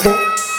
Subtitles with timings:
[0.00, 0.57] I